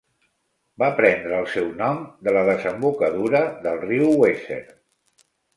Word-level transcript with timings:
Va 0.83 0.87
prendre 0.99 1.41
el 1.41 1.45
seu 1.57 1.67
nom 1.83 2.01
de 2.29 2.35
la 2.37 2.43
desembocadura 2.49 3.45
del 3.67 3.81
riu 3.87 4.11
Weser. 4.25 4.63